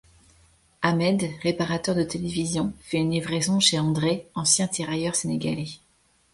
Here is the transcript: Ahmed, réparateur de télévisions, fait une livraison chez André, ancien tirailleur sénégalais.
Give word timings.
Ahmed, 0.81 1.29
réparateur 1.43 1.93
de 1.93 2.01
télévisions, 2.01 2.73
fait 2.81 2.97
une 2.97 3.11
livraison 3.11 3.59
chez 3.59 3.77
André, 3.77 4.27
ancien 4.33 4.67
tirailleur 4.67 5.13
sénégalais. 5.13 5.77